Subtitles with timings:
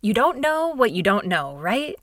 [0.00, 1.96] You don't know what you don't know, right?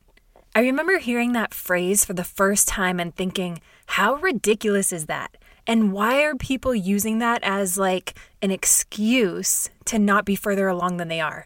[0.55, 5.38] I remember hearing that phrase for the first time and thinking, how ridiculous is that?
[5.66, 10.98] And why are people using that as like an excuse to not be further along
[10.98, 11.45] than they are?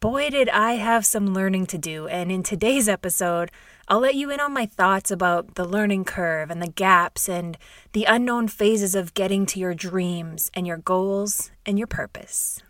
[0.00, 2.06] Boy, did I have some learning to do.
[2.08, 3.50] And in today's episode,
[3.88, 7.56] I'll let you in on my thoughts about the learning curve and the gaps and
[7.92, 12.60] the unknown phases of getting to your dreams and your goals and your purpose.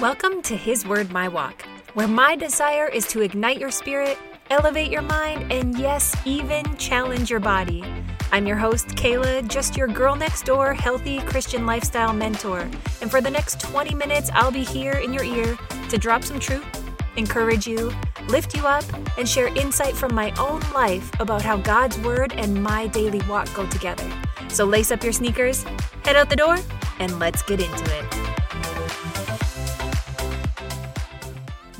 [0.00, 1.60] Welcome to His Word, My Walk,
[1.92, 4.16] where my desire is to ignite your spirit,
[4.48, 7.84] elevate your mind, and yes, even challenge your body.
[8.32, 12.60] I'm your host, Kayla, just your girl next door, healthy Christian lifestyle mentor.
[13.02, 15.58] And for the next 20 minutes, I'll be here in your ear
[15.90, 16.64] to drop some truth,
[17.18, 17.92] encourage you,
[18.28, 18.84] lift you up,
[19.18, 23.52] and share insight from my own life about how God's Word and my daily walk
[23.52, 24.10] go together.
[24.48, 25.64] So lace up your sneakers,
[26.04, 26.56] head out the door,
[27.00, 28.19] and let's get into it.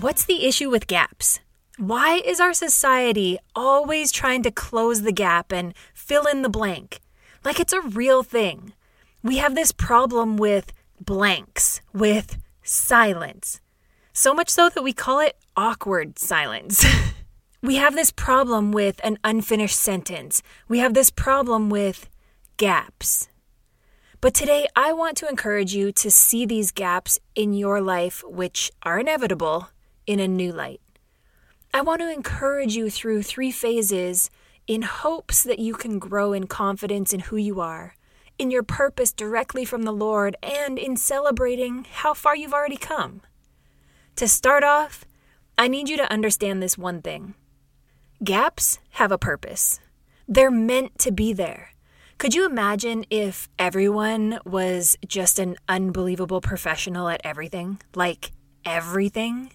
[0.00, 1.40] What's the issue with gaps?
[1.76, 7.00] Why is our society always trying to close the gap and fill in the blank?
[7.44, 8.72] Like it's a real thing.
[9.22, 13.60] We have this problem with blanks, with silence.
[14.14, 16.82] So much so that we call it awkward silence.
[17.62, 20.42] we have this problem with an unfinished sentence.
[20.66, 22.08] We have this problem with
[22.56, 23.28] gaps.
[24.22, 28.70] But today, I want to encourage you to see these gaps in your life, which
[28.82, 29.68] are inevitable,
[30.10, 30.80] in a new light.
[31.72, 34.28] I want to encourage you through three phases
[34.66, 37.94] in hopes that you can grow in confidence in who you are,
[38.36, 43.20] in your purpose directly from the Lord, and in celebrating how far you've already come.
[44.16, 45.04] To start off,
[45.56, 47.34] I need you to understand this one thing
[48.24, 49.78] gaps have a purpose,
[50.26, 51.70] they're meant to be there.
[52.18, 57.80] Could you imagine if everyone was just an unbelievable professional at everything?
[57.94, 58.32] Like
[58.64, 59.52] everything?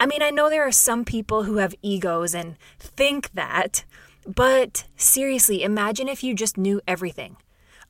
[0.00, 3.84] I mean, I know there are some people who have egos and think that,
[4.26, 7.36] but seriously, imagine if you just knew everything.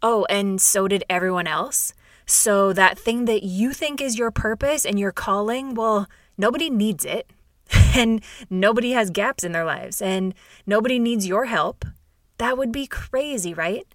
[0.03, 1.93] Oh, and so did everyone else.
[2.25, 7.05] So that thing that you think is your purpose and your calling, well, nobody needs
[7.05, 7.31] it.
[7.97, 10.33] And nobody has gaps in their lives, and
[10.67, 11.85] nobody needs your help.
[12.37, 13.87] That would be crazy, right?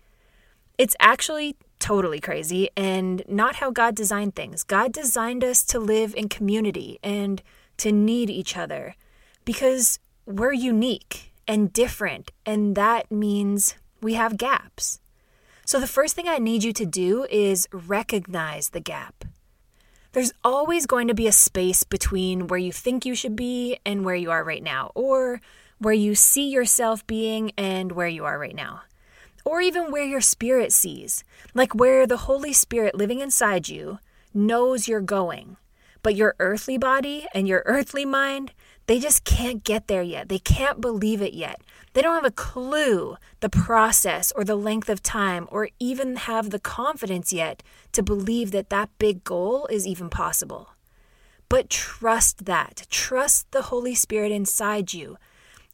[0.78, 4.64] It's actually totally crazy and not how God designed things.
[4.64, 7.42] God designed us to live in community and
[7.78, 8.96] to need each other
[9.46, 15.00] because we're unique and different, and that means we have gaps.
[15.66, 19.26] So, the first thing I need you to do is recognize the gap.
[20.12, 24.06] There's always going to be a space between where you think you should be and
[24.06, 25.42] where you are right now, or
[25.80, 28.84] where you see yourself being and where you are right now,
[29.44, 31.24] or even where your spirit sees,
[31.54, 34.00] like where the Holy Spirit living inside you
[34.34, 35.58] knows you're going
[36.04, 38.52] but your earthly body and your earthly mind,
[38.86, 40.28] they just can't get there yet.
[40.28, 41.62] They can't believe it yet.
[41.94, 46.50] They don't have a clue the process or the length of time or even have
[46.50, 50.70] the confidence yet to believe that that big goal is even possible.
[51.48, 52.86] But trust that.
[52.90, 55.18] Trust the Holy Spirit inside you.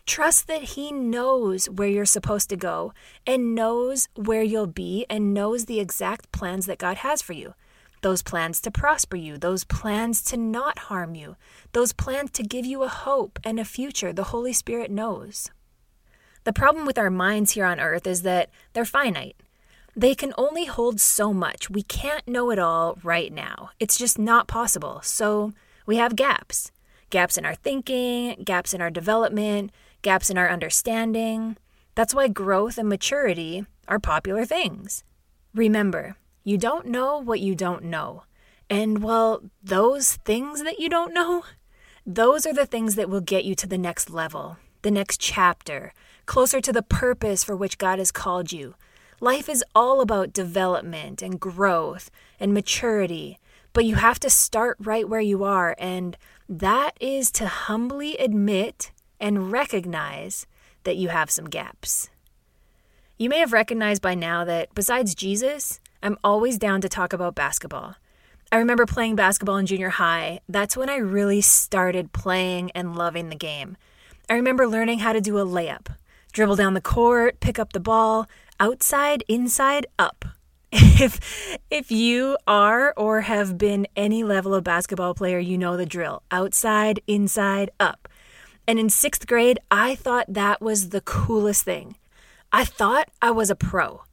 [0.05, 2.93] Trust that He knows where you're supposed to go
[3.25, 7.53] and knows where you'll be and knows the exact plans that God has for you
[8.01, 11.35] those plans to prosper you, those plans to not harm you,
[11.73, 15.49] those plans to give you a hope and a future the Holy Spirit knows.
[16.43, 19.35] The problem with our minds here on earth is that they're finite.
[19.95, 21.69] They can only hold so much.
[21.69, 23.71] We can't know it all right now.
[23.79, 25.01] It's just not possible.
[25.03, 25.53] So
[25.85, 26.71] we have gaps
[27.09, 29.71] gaps in our thinking, gaps in our development,
[30.01, 31.57] gaps in our understanding.
[31.95, 35.03] That's why growth and maturity are popular things.
[35.53, 36.15] Remember,
[36.49, 38.23] you don't know what you don't know.
[38.71, 41.43] And well, those things that you don't know,
[42.07, 45.93] those are the things that will get you to the next level, the next chapter,
[46.25, 48.73] closer to the purpose for which God has called you.
[49.19, 53.37] Life is all about development and growth and maturity,
[53.71, 56.17] but you have to start right where you are, and
[56.49, 60.47] that is to humbly admit and recognize
[60.83, 62.09] that you have some gaps.
[63.19, 67.35] You may have recognized by now that besides Jesus, I'm always down to talk about
[67.35, 67.95] basketball.
[68.51, 70.39] I remember playing basketball in junior high.
[70.47, 73.77] That's when I really started playing and loving the game.
[74.29, 75.87] I remember learning how to do a layup
[76.31, 78.27] dribble down the court, pick up the ball,
[78.59, 80.25] outside, inside, up.
[81.01, 85.85] If if you are or have been any level of basketball player, you know the
[85.85, 86.23] drill.
[86.29, 88.09] Outside, inside, up.
[88.67, 91.95] And in 6th grade, I thought that was the coolest thing.
[92.51, 94.03] I thought I was a pro.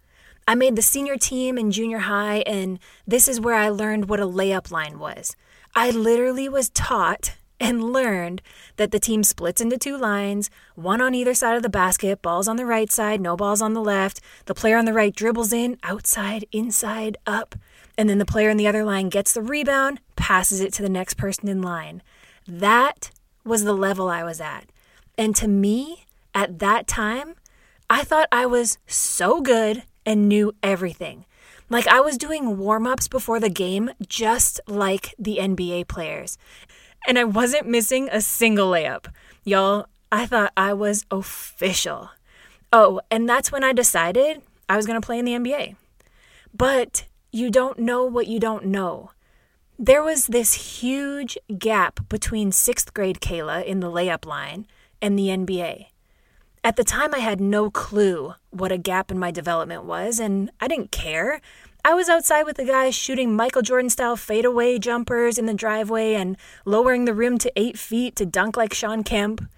[0.48, 4.20] I made the senior team in junior high, and this is where I learned what
[4.20, 5.34] a layup line was.
[5.74, 8.42] I literally was taught and learned
[8.76, 12.46] that the team splits into two lines, one on either side of the basket, balls
[12.46, 14.20] on the right side, no balls on the left.
[14.44, 17.56] The player on the right dribbles in, outside, inside, up,
[17.98, 20.88] and then the player in the other line gets the rebound, passes it to the
[20.88, 22.02] next person in line.
[22.46, 23.10] That
[23.44, 24.66] was the level I was at.
[25.18, 27.34] And to me, at that time,
[27.88, 31.26] I thought I was so good and knew everything.
[31.68, 36.38] Like I was doing warm ups before the game, just like the NBA players
[37.06, 39.06] and I wasn't missing a single layup.
[39.44, 42.10] Y'all, I thought I was official.
[42.72, 45.76] Oh, and that's when I decided I was going to play in the NBA.
[46.52, 49.12] But you don't know what you don't know.
[49.78, 54.66] There was this huge gap between sixth grade Kayla in the layup line
[55.00, 55.86] and the NBA.
[56.66, 60.50] At the time, I had no clue what a gap in my development was, and
[60.60, 61.40] I didn't care.
[61.84, 66.14] I was outside with the guys shooting Michael Jordan style fadeaway jumpers in the driveway
[66.14, 69.48] and lowering the rim to eight feet to dunk like Shawn Kemp.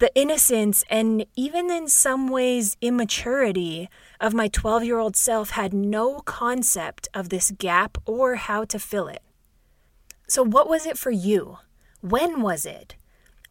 [0.00, 3.88] The innocence and even in some ways immaturity
[4.20, 8.80] of my 12 year old self had no concept of this gap or how to
[8.80, 9.22] fill it.
[10.26, 11.58] So, what was it for you?
[12.00, 12.96] When was it?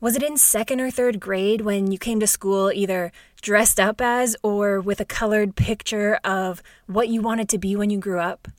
[0.02, 4.02] Was it in second or third grade when you came to school either dressed up
[4.02, 8.20] as or with a colored picture of what you wanted to be when you grew
[8.20, 8.50] up?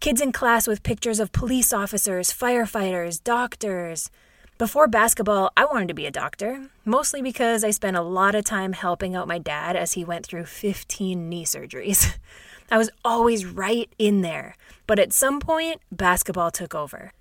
[0.00, 4.10] Kids in class with pictures of police officers, firefighters, doctors.
[4.58, 8.44] Before basketball, I wanted to be a doctor, mostly because I spent a lot of
[8.44, 12.18] time helping out my dad as he went through 15 knee surgeries.
[12.70, 14.56] I was always right in there,
[14.86, 17.12] but at some point, basketball took over.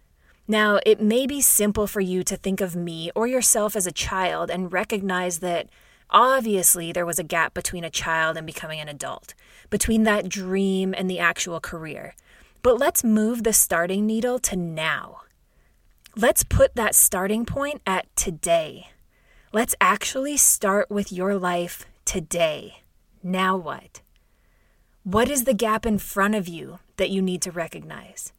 [0.48, 3.92] Now, it may be simple for you to think of me or yourself as a
[3.92, 5.70] child and recognize that
[6.12, 9.34] obviously there was a gap between a child and becoming an adult,
[9.72, 12.14] between that dream and the actual career.
[12.62, 15.22] But let's move the starting needle to now.
[16.16, 18.90] Let's put that starting point at today.
[19.52, 22.84] Let's actually start with your life today.
[23.24, 24.02] Now what?
[25.04, 28.32] What is the gap in front of you that you need to recognize?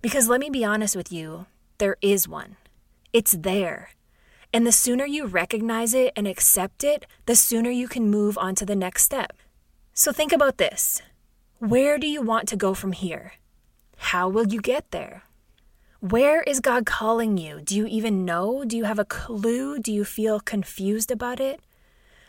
[0.00, 1.46] Because let me be honest with you,
[1.82, 2.54] there is one.
[3.12, 3.90] It's there.
[4.52, 8.54] And the sooner you recognize it and accept it, the sooner you can move on
[8.54, 9.32] to the next step.
[9.92, 11.02] So think about this
[11.58, 13.32] Where do you want to go from here?
[13.96, 15.24] How will you get there?
[15.98, 17.60] Where is God calling you?
[17.60, 18.62] Do you even know?
[18.64, 19.80] Do you have a clue?
[19.80, 21.58] Do you feel confused about it?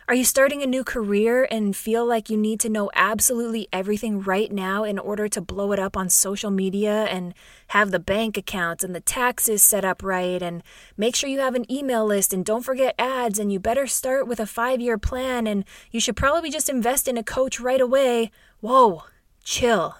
[0.06, 4.20] Are you starting a new career and feel like you need to know absolutely everything
[4.20, 7.32] right now in order to blow it up on social media and
[7.68, 10.62] have the bank accounts and the taxes set up right and
[10.98, 14.26] make sure you have an email list and don't forget ads and you better start
[14.26, 18.30] with a 5-year plan and you should probably just invest in a coach right away.
[18.60, 19.04] Whoa,
[19.42, 19.96] chill.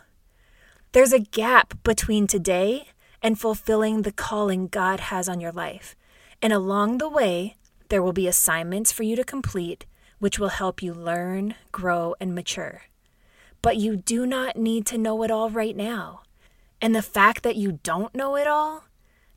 [0.93, 2.89] There's a gap between today
[3.23, 5.97] and fulfilling the calling God has on your life.
[6.43, 7.57] And along the way,
[7.89, 9.87] there will be assignments for you to complete
[10.25, 12.85] which will help you learn, grow, and mature.
[13.61, 16.23] But you do not need to know it all right now.
[16.81, 18.85] And the fact that you don't know it all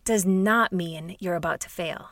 [0.05, 2.11] does not mean you're about to fail.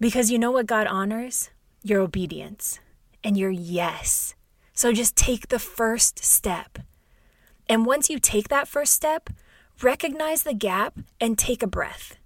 [0.00, 1.50] Because you know what God honors?
[1.82, 2.80] Your obedience
[3.22, 4.36] and your yes.
[4.72, 6.78] So just take the first step.
[7.68, 9.28] And once you take that first step,
[9.82, 12.16] recognize the gap and take a breath.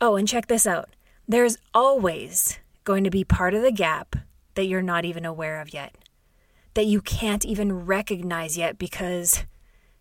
[0.00, 0.88] Oh, and check this out
[1.28, 4.16] there's always going to be part of the gap
[4.54, 5.94] that you're not even aware of yet,
[6.74, 9.44] that you can't even recognize yet because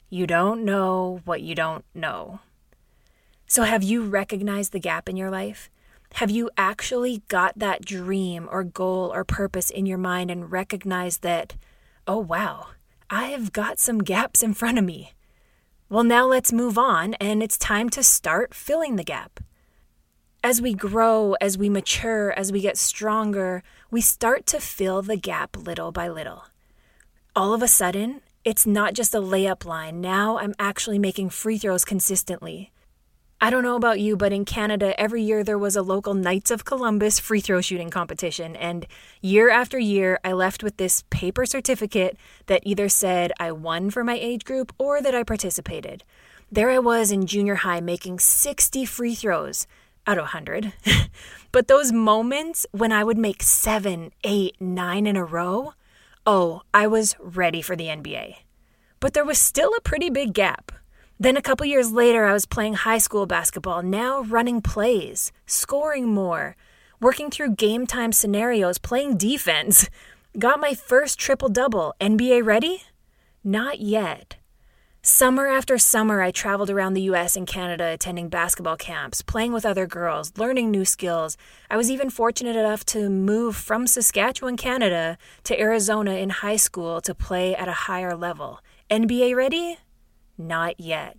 [0.10, 2.40] you don't know what you don't know.
[3.48, 5.70] So, have you recognized the gap in your life?
[6.16, 11.24] Have you actually got that dream or goal or purpose in your mind and recognized
[11.24, 11.56] that,
[12.08, 12.68] oh wow,
[13.10, 15.14] I have got some gaps in front of me?
[15.90, 19.40] Well, now let's move on and it's time to start filling the gap
[20.44, 25.16] as we grow, as we mature, as we get stronger, we start to fill the
[25.16, 26.46] gap little by little.
[27.34, 30.02] All of a sudden, it's not just a layup line.
[30.02, 32.72] Now I'm actually making free throws consistently.
[33.40, 36.52] I don't know about you, but in Canada, every year there was a local Knights
[36.52, 38.56] of Columbus free throw shooting competition.
[38.58, 38.86] And
[39.22, 44.04] year after year, I left with this paper certificate that either said I won for
[44.04, 46.04] my age group or that I participated.
[46.52, 49.68] There I was in junior high making 60 free throws
[50.06, 50.74] out of 100.
[51.52, 55.74] but those moments when I would make seven, eight, nine in a row,
[56.26, 58.36] oh, I was ready for the NBA.
[59.00, 60.72] But there was still a pretty big gap.
[61.20, 66.08] Then a couple years later, I was playing high school basketball, now running plays, scoring
[66.14, 66.56] more,
[67.00, 69.90] working through game time scenarios, playing defense.
[70.38, 71.94] Got my first triple double.
[72.02, 72.84] NBA ready?
[73.44, 74.38] Not yet.
[75.06, 79.66] Summer after summer, I traveled around the US and Canada attending basketball camps, playing with
[79.66, 81.36] other girls, learning new skills.
[81.70, 87.02] I was even fortunate enough to move from Saskatchewan, Canada to Arizona in high school
[87.02, 88.62] to play at a higher level.
[88.90, 89.78] NBA ready?
[90.38, 91.18] Not yet.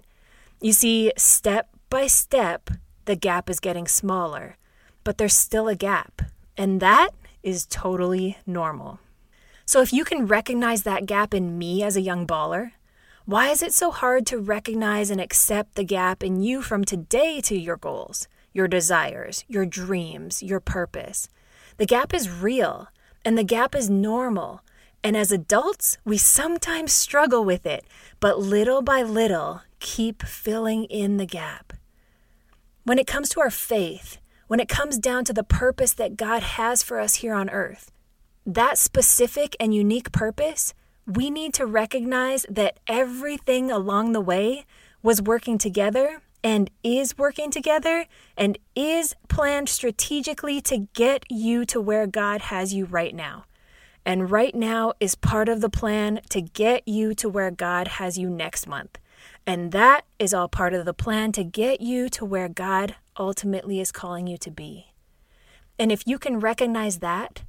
[0.62, 2.70] You see, step by step,
[3.04, 4.56] the gap is getting smaller,
[5.04, 6.22] but there's still a gap,
[6.56, 7.10] and that
[7.42, 8.98] is totally normal.
[9.66, 12.70] So if you can recognize that gap in me as a young baller,
[13.26, 17.40] why is it so hard to recognize and accept the gap in you from today
[17.40, 21.30] to your goals, your desires, your dreams, your purpose?
[21.78, 22.88] The gap is real
[23.24, 24.60] and the gap is normal.
[25.02, 27.86] And as adults, we sometimes struggle with it,
[28.20, 31.72] but little by little, keep filling in the gap.
[32.82, 36.42] When it comes to our faith, when it comes down to the purpose that God
[36.42, 37.90] has for us here on earth,
[38.44, 40.74] that specific and unique purpose
[41.06, 44.64] we need to recognize that everything along the way
[45.02, 48.06] was working together and is working together
[48.36, 53.44] and is planned strategically to get you to where God has you right now.
[54.06, 58.18] And right now is part of the plan to get you to where God has
[58.18, 58.98] you next month.
[59.46, 63.80] And that is all part of the plan to get you to where God ultimately
[63.80, 64.92] is calling you to be.
[65.78, 67.42] And if you can recognize that,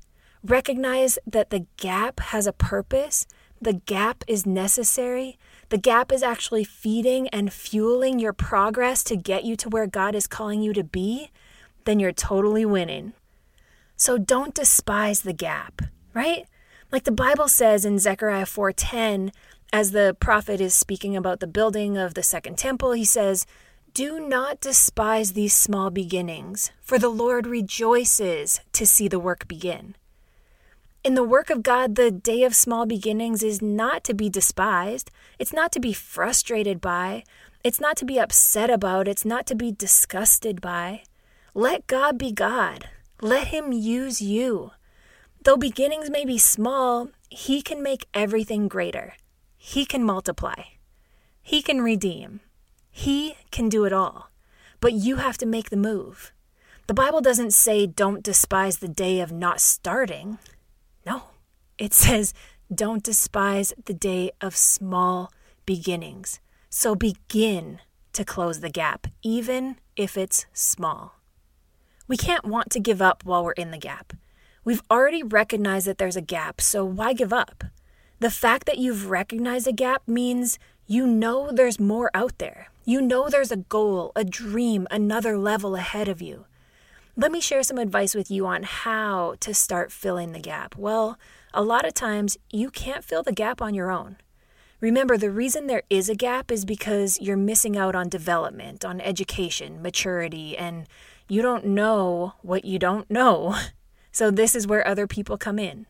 [0.44, 3.28] recognize that the gap has a purpose
[3.66, 5.40] the gap is necessary.
[5.70, 10.14] The gap is actually feeding and fueling your progress to get you to where God
[10.14, 11.32] is calling you to be,
[11.86, 13.14] then you're totally winning.
[13.98, 15.82] So don't despise the gap,
[16.14, 16.46] right?
[16.92, 19.32] Like the Bible says in Zechariah 4:10,
[19.74, 23.48] as the prophet is speaking about the building of the second temple, he says,
[23.96, 29.96] "Do not despise these small beginnings, for the Lord rejoices to see the work begin."
[31.06, 35.12] In the work of God, the day of small beginnings is not to be despised.
[35.38, 37.26] It's not to be frustrated by.
[37.64, 39.08] It's not to be upset about.
[39.08, 41.04] It's not to be disgusted by.
[41.54, 42.90] Let God be God.
[43.22, 44.72] Let Him use you.
[45.44, 49.14] Though beginnings may be small, He can make everything greater.
[49.60, 50.64] He can multiply.
[51.44, 52.40] He can redeem.
[52.90, 54.32] He can do it all.
[54.80, 56.34] But you have to make the move.
[56.88, 60.40] The Bible doesn't say don't despise the day of not starting.
[61.06, 61.24] No,
[61.78, 62.34] it says,
[62.74, 65.32] don't despise the day of small
[65.66, 66.40] beginnings.
[66.70, 67.80] So begin
[68.14, 71.16] to close the gap, even if it's small.
[72.08, 74.14] We can't want to give up while we're in the gap.
[74.64, 77.64] We've already recognized that there's a gap, so why give up?
[78.20, 80.58] The fact that you've recognized a gap means
[80.88, 82.70] you know there's more out there.
[82.84, 86.46] You know there's a goal, a dream, another level ahead of you.
[87.18, 90.76] Let me share some advice with you on how to start filling the gap.
[90.76, 91.18] Well,
[91.54, 94.18] a lot of times you can't fill the gap on your own.
[94.82, 99.00] Remember, the reason there is a gap is because you're missing out on development, on
[99.00, 100.90] education, maturity, and
[101.30, 103.56] you don't know what you don't know.
[104.12, 105.88] So, this is where other people come in.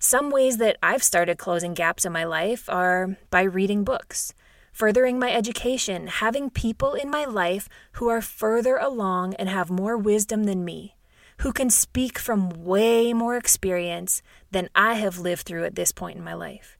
[0.00, 4.34] Some ways that I've started closing gaps in my life are by reading books
[4.72, 9.96] furthering my education, having people in my life who are further along and have more
[9.96, 10.96] wisdom than me,
[11.38, 16.18] who can speak from way more experience than I have lived through at this point
[16.18, 16.78] in my life.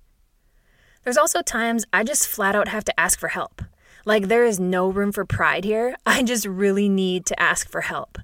[1.02, 3.62] There's also times I just flat out have to ask for help.
[4.04, 5.97] Like, there is no room for pride here.
[6.06, 8.18] I just really need to ask for help.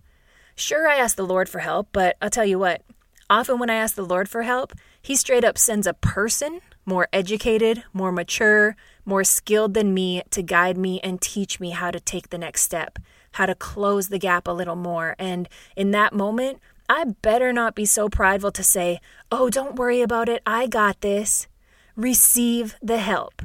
[0.55, 2.83] Sure, I ask the Lord for help, but I'll tell you what,
[3.29, 7.09] often when I ask the Lord for help, He straight up sends a person more
[7.13, 12.01] educated, more mature, more skilled than me to guide me and teach me how to
[12.01, 12.99] take the next step,
[13.33, 15.15] how to close the gap a little more.
[15.19, 16.59] And in that moment,
[16.89, 21.01] I better not be so prideful to say, Oh, don't worry about it, I got
[21.01, 21.47] this.
[21.95, 23.43] Receive the help.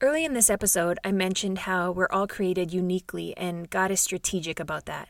[0.00, 4.60] Early in this episode, I mentioned how we're all created uniquely and God is strategic
[4.60, 5.08] about that.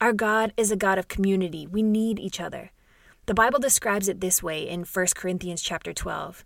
[0.00, 1.66] Our God is a God of community.
[1.66, 2.72] We need each other.
[3.26, 6.44] The Bible describes it this way in 1 Corinthians chapter 12.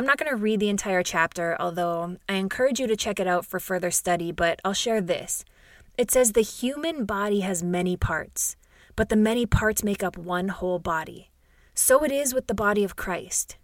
[0.00, 3.26] I'm not going to read the entire chapter, although I encourage you to check it
[3.26, 5.44] out for further study, but I'll share this.
[5.98, 8.56] It says the human body has many parts,
[8.96, 11.28] but the many parts make up one whole body.
[11.74, 13.58] So it is with the body of Christ.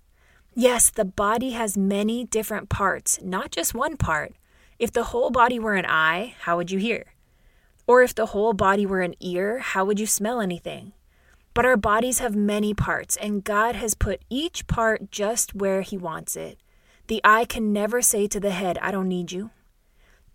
[0.55, 4.35] Yes, the body has many different parts, not just one part.
[4.79, 7.15] If the whole body were an eye, how would you hear?
[7.87, 10.93] Or if the whole body were an ear, how would you smell anything?
[11.57, 15.97] But our bodies have many parts, and God has put each part just where He
[15.97, 16.59] wants it.
[17.07, 19.49] The eye can never say to the head, I don't need you.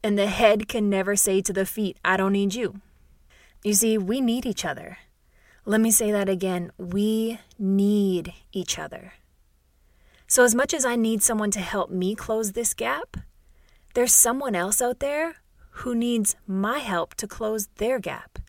[0.01, 2.81] And the head can never say to the feet, I don't need you.
[3.63, 4.97] You see, we need each other.
[5.63, 6.71] Let me say that again.
[6.79, 9.13] We need each other.
[10.25, 13.17] So, as much as I need someone to help me close this gap,
[13.93, 15.35] there's someone else out there
[15.83, 18.39] who needs my help to close their gap.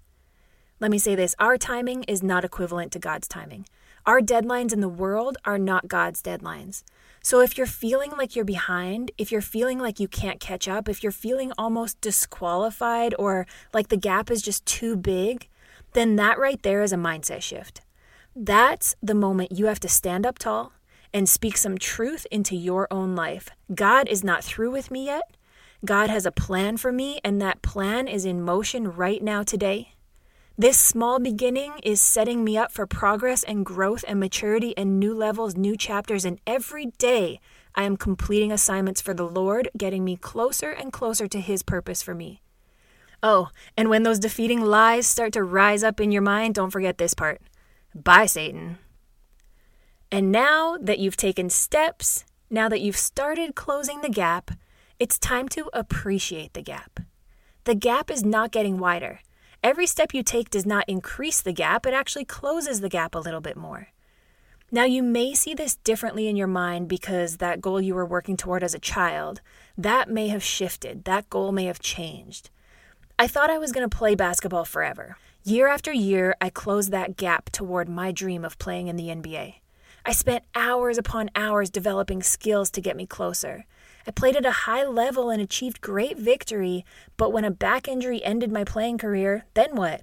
[0.82, 3.66] Let me say this our timing is not equivalent to God's timing.
[4.04, 6.82] Our deadlines in the world are not God's deadlines.
[7.22, 10.88] So if you're feeling like you're behind, if you're feeling like you can't catch up,
[10.88, 15.48] if you're feeling almost disqualified or like the gap is just too big,
[15.92, 17.82] then that right there is a mindset shift.
[18.34, 20.72] That's the moment you have to stand up tall
[21.14, 23.50] and speak some truth into your own life.
[23.72, 25.36] God is not through with me yet.
[25.84, 29.91] God has a plan for me, and that plan is in motion right now today.
[30.62, 35.12] This small beginning is setting me up for progress and growth and maturity and new
[35.12, 36.24] levels, new chapters.
[36.24, 37.40] And every day
[37.74, 42.00] I am completing assignments for the Lord, getting me closer and closer to His purpose
[42.00, 42.42] for me.
[43.24, 46.96] Oh, and when those defeating lies start to rise up in your mind, don't forget
[46.96, 47.42] this part.
[47.92, 48.78] Bye, Satan.
[50.12, 54.52] And now that you've taken steps, now that you've started closing the gap,
[55.00, 57.00] it's time to appreciate the gap.
[57.64, 59.18] The gap is not getting wider.
[59.62, 63.20] Every step you take does not increase the gap, it actually closes the gap a
[63.20, 63.90] little bit more.
[64.72, 68.36] Now, you may see this differently in your mind because that goal you were working
[68.36, 69.40] toward as a child,
[69.78, 72.50] that may have shifted, that goal may have changed.
[73.20, 75.16] I thought I was going to play basketball forever.
[75.44, 79.56] Year after year, I closed that gap toward my dream of playing in the NBA.
[80.04, 83.64] I spent hours upon hours developing skills to get me closer.
[84.06, 86.84] I played at a high level and achieved great victory,
[87.16, 90.02] but when a back injury ended my playing career, then what?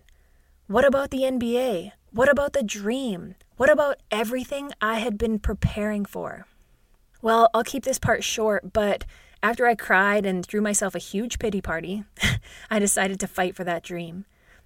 [0.68, 1.91] What about the NBA?
[2.12, 3.36] What about the dream?
[3.58, 6.46] What about everything I had been preparing for?
[7.22, 9.06] Well, I'll keep this part short, but
[9.44, 12.03] after I cried and threw myself a huge pity party,
[12.70, 14.25] I decided to fight for that dream.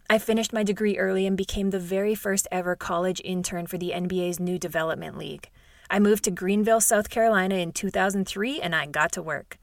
[0.09, 3.91] I finished my degree early and became the very first ever college intern for the
[3.95, 5.49] NBA's new development league.
[5.93, 9.59] I moved to Greenville, South Carolina in 2003 and I got to work.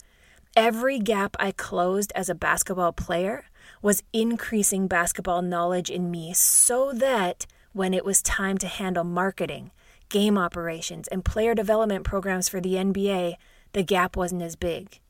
[0.54, 3.46] Every gap I closed as a basketball player
[3.82, 9.72] was increasing basketball knowledge in me so that when it was time to handle marketing,
[10.08, 13.34] game operations, and player development programs for the NBA,
[13.72, 15.00] the gap wasn't as big.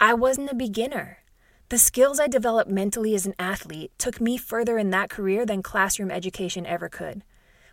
[0.00, 1.24] I wasn't a beginner.
[1.70, 5.64] The skills I developed mentally as an athlete took me further in that career than
[5.64, 7.24] classroom education ever could.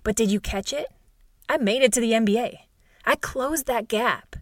[0.01, 0.87] But did you catch it?
[1.53, 2.61] I made it to the NBA.
[3.05, 4.37] I closed that gap.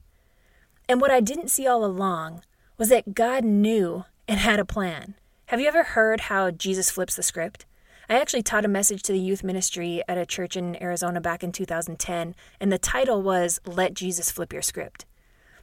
[0.88, 2.42] And what I didn't see all along
[2.78, 5.16] was that God knew and had a plan.
[5.48, 7.66] Have you ever heard how Jesus flips the script?
[8.08, 11.44] I actually taught a message to the youth ministry at a church in Arizona back
[11.44, 15.04] in 2010, and the title was Let Jesus Flip Your Script.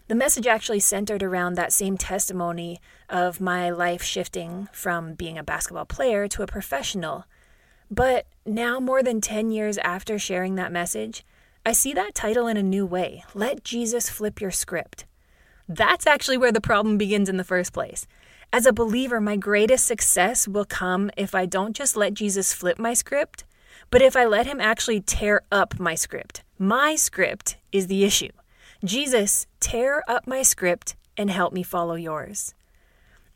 [0.09, 5.43] The message actually centered around that same testimony of my life shifting from being a
[5.43, 7.25] basketball player to a professional
[7.91, 11.25] but now, more than 10 years after sharing that message,
[11.69, 15.05] I see that title in a new way Let Jesus Flip Your Script.
[15.69, 18.07] That's actually where the problem begins in the first place.
[18.51, 22.79] As a believer, my greatest success will come if I don't just let Jesus flip
[22.79, 23.45] my script,
[23.91, 26.43] but if I let him actually tear up my script.
[26.59, 28.33] My script is the issue.
[28.83, 32.55] Jesus, tear up my script and help me follow yours.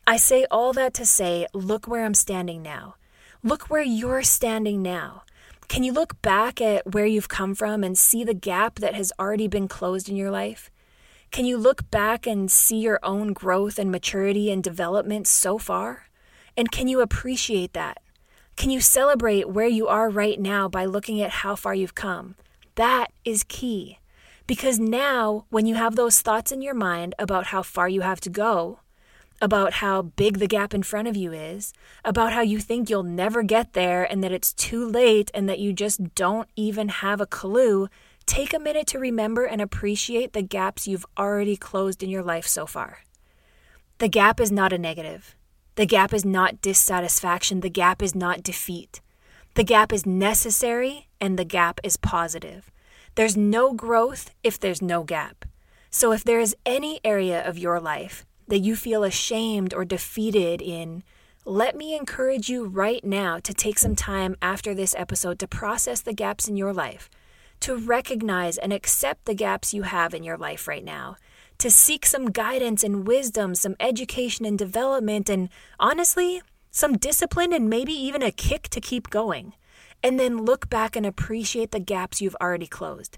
[0.07, 2.95] I say all that to say, look where I'm standing now.
[3.43, 5.21] Look where you're standing now.
[5.73, 9.11] Can you look back at where you've come from and see the gap that has
[9.19, 10.69] already been closed in your life?
[11.31, 16.09] Can you look back and see your own growth and maturity and development so far?
[16.55, 18.03] And can you appreciate that?
[18.55, 22.35] Can you celebrate where you are right now by looking at how far you've come?
[22.75, 23.97] That is key.
[24.45, 28.21] Because now, when you have those thoughts in your mind about how far you have
[28.21, 28.81] to go,
[29.43, 31.73] about how big the gap in front of you is,
[32.05, 35.59] about how you think you'll never get there and that it's too late and that
[35.59, 37.89] you just don't even have a clue,
[38.25, 42.47] take a minute to remember and appreciate the gaps you've already closed in your life
[42.47, 42.99] so far.
[43.97, 45.35] The gap is not a negative.
[45.75, 47.59] The gap is not dissatisfaction.
[47.59, 49.01] The gap is not defeat.
[49.55, 52.71] The gap is necessary and the gap is positive.
[53.15, 55.43] There's no growth if there's no gap.
[55.89, 60.61] So, if there is any area of your life that you feel ashamed or defeated
[60.61, 61.03] in,
[61.45, 65.99] let me encourage you right now to take some time after this episode to process
[65.99, 67.09] the gaps in your life,
[67.59, 71.17] to recognize and accept the gaps you have in your life right now,
[71.57, 77.69] to seek some guidance and wisdom, some education and development, and honestly, some discipline and
[77.69, 79.53] maybe even a kick to keep going.
[80.01, 83.17] And then look back and appreciate the gaps you've already closed.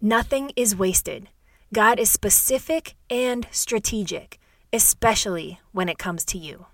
[0.00, 1.28] Nothing is wasted.
[1.72, 4.39] God is specific and strategic
[4.72, 6.66] especially when it comes to you.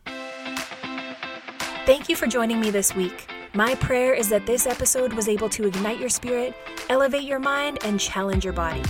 [1.87, 3.31] Thank you for joining me this week.
[3.55, 6.55] My prayer is that this episode was able to ignite your spirit,
[6.91, 8.83] elevate your mind, and challenge your body.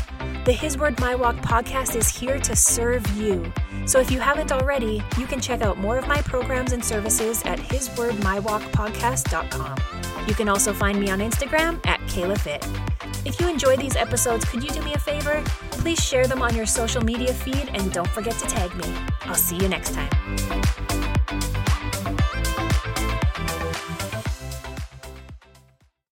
[0.45, 3.53] The His Word My Walk podcast is here to serve you.
[3.85, 7.45] So if you haven't already, you can check out more of my programs and services
[7.45, 9.96] at hiswordmywalkpodcast.com.
[10.27, 12.65] You can also find me on Instagram at KaylaFit.
[13.25, 15.43] If you enjoy these episodes, could you do me a favor?
[15.71, 18.93] Please share them on your social media feed and don't forget to tag me.
[19.23, 20.11] I'll see you next time.